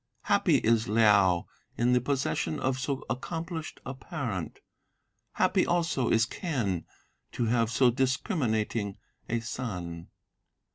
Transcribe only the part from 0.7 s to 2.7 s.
Liao in the possession